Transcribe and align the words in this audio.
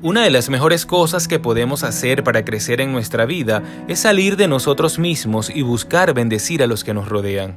Una 0.00 0.22
de 0.22 0.30
las 0.30 0.48
mejores 0.48 0.86
cosas 0.86 1.26
que 1.26 1.40
podemos 1.40 1.82
hacer 1.82 2.22
para 2.22 2.44
crecer 2.44 2.80
en 2.80 2.92
nuestra 2.92 3.26
vida 3.26 3.64
es 3.88 3.98
salir 3.98 4.36
de 4.36 4.46
nosotros 4.46 5.00
mismos 5.00 5.50
y 5.52 5.62
buscar 5.62 6.14
bendecir 6.14 6.62
a 6.62 6.68
los 6.68 6.84
que 6.84 6.94
nos 6.94 7.08
rodean. 7.08 7.56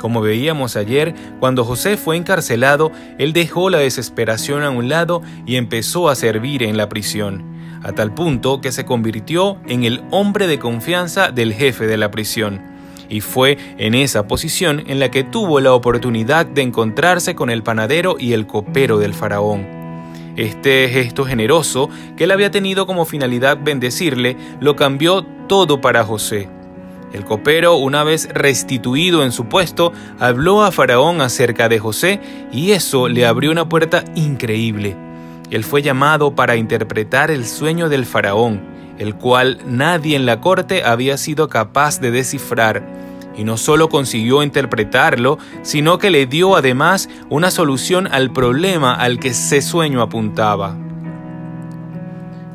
Como 0.00 0.20
veíamos 0.20 0.74
ayer, 0.74 1.14
cuando 1.38 1.64
José 1.64 1.96
fue 1.96 2.16
encarcelado, 2.16 2.90
él 3.18 3.32
dejó 3.32 3.70
la 3.70 3.78
desesperación 3.78 4.64
a 4.64 4.70
un 4.70 4.88
lado 4.88 5.22
y 5.46 5.54
empezó 5.54 6.08
a 6.08 6.16
servir 6.16 6.64
en 6.64 6.76
la 6.76 6.88
prisión, 6.88 7.44
a 7.84 7.92
tal 7.92 8.12
punto 8.12 8.60
que 8.60 8.72
se 8.72 8.84
convirtió 8.84 9.58
en 9.68 9.84
el 9.84 10.02
hombre 10.10 10.48
de 10.48 10.58
confianza 10.58 11.30
del 11.30 11.54
jefe 11.54 11.86
de 11.86 11.98
la 11.98 12.10
prisión. 12.10 12.62
Y 13.08 13.20
fue 13.20 13.58
en 13.78 13.94
esa 13.94 14.26
posición 14.26 14.82
en 14.88 14.98
la 14.98 15.12
que 15.12 15.22
tuvo 15.22 15.60
la 15.60 15.72
oportunidad 15.72 16.46
de 16.46 16.62
encontrarse 16.62 17.36
con 17.36 17.48
el 17.48 17.62
panadero 17.62 18.16
y 18.18 18.32
el 18.32 18.48
copero 18.48 18.98
del 18.98 19.14
faraón. 19.14 19.75
Este 20.36 20.88
gesto 20.88 21.24
generoso, 21.24 21.88
que 22.16 22.24
él 22.24 22.30
había 22.30 22.50
tenido 22.50 22.86
como 22.86 23.06
finalidad 23.06 23.58
bendecirle, 23.62 24.36
lo 24.60 24.76
cambió 24.76 25.24
todo 25.48 25.80
para 25.80 26.04
José. 26.04 26.48
El 27.12 27.24
copero, 27.24 27.76
una 27.76 28.04
vez 28.04 28.28
restituido 28.34 29.24
en 29.24 29.32
su 29.32 29.46
puesto, 29.46 29.92
habló 30.18 30.62
a 30.62 30.72
Faraón 30.72 31.22
acerca 31.22 31.68
de 31.68 31.78
José 31.78 32.20
y 32.52 32.72
eso 32.72 33.08
le 33.08 33.24
abrió 33.24 33.50
una 33.50 33.68
puerta 33.68 34.04
increíble. 34.14 34.96
Él 35.50 35.64
fue 35.64 35.80
llamado 35.80 36.34
para 36.34 36.56
interpretar 36.56 37.30
el 37.30 37.46
sueño 37.46 37.88
del 37.88 38.04
Faraón, 38.04 38.60
el 38.98 39.14
cual 39.14 39.58
nadie 39.66 40.16
en 40.16 40.26
la 40.26 40.40
corte 40.40 40.82
había 40.84 41.16
sido 41.16 41.48
capaz 41.48 42.00
de 42.00 42.10
descifrar 42.10 42.95
y 43.36 43.44
no 43.44 43.56
solo 43.56 43.88
consiguió 43.88 44.42
interpretarlo, 44.42 45.38
sino 45.62 45.98
que 45.98 46.10
le 46.10 46.26
dio 46.26 46.56
además 46.56 47.08
una 47.28 47.50
solución 47.50 48.08
al 48.10 48.32
problema 48.32 48.94
al 48.94 49.18
que 49.18 49.28
ese 49.28 49.62
sueño 49.62 50.02
apuntaba. 50.02 50.76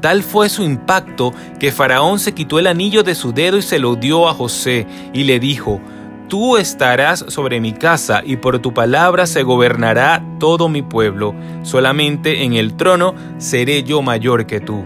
Tal 0.00 0.24
fue 0.24 0.48
su 0.48 0.64
impacto 0.64 1.32
que 1.60 1.70
Faraón 1.70 2.18
se 2.18 2.32
quitó 2.34 2.58
el 2.58 2.66
anillo 2.66 3.04
de 3.04 3.14
su 3.14 3.32
dedo 3.32 3.56
y 3.56 3.62
se 3.62 3.78
lo 3.78 3.94
dio 3.94 4.28
a 4.28 4.34
José 4.34 4.86
y 5.12 5.24
le 5.24 5.38
dijo, 5.38 5.80
Tú 6.28 6.56
estarás 6.56 7.26
sobre 7.28 7.60
mi 7.60 7.72
casa 7.72 8.22
y 8.24 8.36
por 8.36 8.58
tu 8.58 8.72
palabra 8.72 9.26
se 9.26 9.42
gobernará 9.42 10.24
todo 10.40 10.68
mi 10.70 10.80
pueblo, 10.80 11.34
solamente 11.62 12.42
en 12.42 12.54
el 12.54 12.74
trono 12.74 13.14
seré 13.36 13.82
yo 13.82 14.00
mayor 14.00 14.46
que 14.46 14.58
tú. 14.58 14.82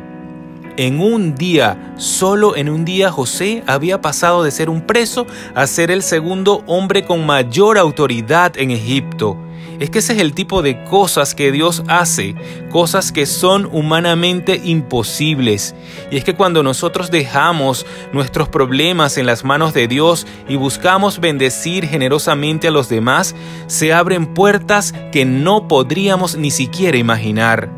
En 0.79 1.01
un 1.01 1.35
día, 1.35 1.95
solo 1.97 2.55
en 2.55 2.69
un 2.69 2.85
día, 2.85 3.11
José 3.11 3.63
había 3.67 4.03
pasado 4.03 4.43
de 4.43 4.51
ser 4.51 4.69
un 4.69 4.83
preso 4.83 5.27
a 5.55 5.67
ser 5.67 5.91
el 5.91 6.03
segundo 6.03 6.63
hombre 6.67 7.07
con 7.07 7.25
mayor 7.25 7.79
autoridad 7.79 8.59
en 8.59 8.71
Egipto. 8.71 9.39
Es 9.81 9.89
que 9.89 10.01
ese 10.01 10.13
es 10.13 10.21
el 10.21 10.35
tipo 10.35 10.61
de 10.61 10.85
cosas 10.85 11.35
que 11.35 11.51
Dios 11.51 11.83
hace, 11.89 12.35
cosas 12.71 13.11
que 13.11 13.25
son 13.25 13.71
humanamente 13.73 14.61
imposibles. 14.65 15.75
Y 16.11 16.19
es 16.19 16.25
que 16.25 16.35
cuando 16.35 16.63
nosotros 16.63 17.11
dejamos 17.11 17.87
nuestros 18.13 18.51
problemas 18.51 19.17
en 19.17 19.25
las 19.25 19.45
manos 19.45 19.73
de 19.73 19.89
Dios 19.89 20.27
y 20.47 20.57
buscamos 20.57 21.21
bendecir 21.21 21.87
generosamente 21.87 22.69
a 22.69 22.71
los 22.71 22.91
demás, 22.91 23.35
se 23.67 23.95
abren 23.95 24.35
puertas 24.35 24.93
que 25.11 25.25
no 25.25 25.69
podríamos 25.69 26.37
ni 26.37 26.51
siquiera 26.51 26.99
imaginar. 26.99 27.71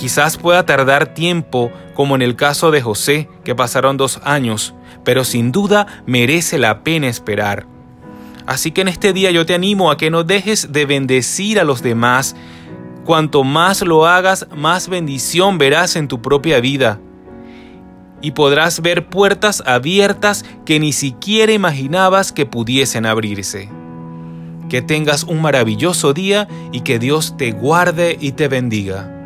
Quizás 0.00 0.38
pueda 0.38 0.64
tardar 0.64 1.12
tiempo, 1.12 1.70
como 2.00 2.14
en 2.14 2.22
el 2.22 2.34
caso 2.34 2.70
de 2.70 2.80
José, 2.80 3.28
que 3.44 3.54
pasaron 3.54 3.98
dos 3.98 4.22
años, 4.24 4.72
pero 5.04 5.22
sin 5.22 5.52
duda 5.52 5.86
merece 6.06 6.56
la 6.56 6.82
pena 6.82 7.08
esperar. 7.08 7.66
Así 8.46 8.70
que 8.70 8.80
en 8.80 8.88
este 8.88 9.12
día 9.12 9.30
yo 9.30 9.44
te 9.44 9.52
animo 9.52 9.90
a 9.90 9.98
que 9.98 10.10
no 10.10 10.24
dejes 10.24 10.72
de 10.72 10.86
bendecir 10.86 11.60
a 11.60 11.64
los 11.64 11.82
demás. 11.82 12.36
Cuanto 13.04 13.44
más 13.44 13.82
lo 13.82 14.06
hagas, 14.06 14.46
más 14.56 14.88
bendición 14.88 15.58
verás 15.58 15.94
en 15.94 16.08
tu 16.08 16.22
propia 16.22 16.58
vida. 16.60 16.98
Y 18.22 18.30
podrás 18.30 18.80
ver 18.80 19.10
puertas 19.10 19.62
abiertas 19.66 20.46
que 20.64 20.80
ni 20.80 20.94
siquiera 20.94 21.52
imaginabas 21.52 22.32
que 22.32 22.46
pudiesen 22.46 23.04
abrirse. 23.04 23.68
Que 24.70 24.80
tengas 24.80 25.24
un 25.24 25.42
maravilloso 25.42 26.14
día 26.14 26.48
y 26.72 26.80
que 26.80 26.98
Dios 26.98 27.36
te 27.36 27.52
guarde 27.52 28.16
y 28.18 28.32
te 28.32 28.48
bendiga. 28.48 29.19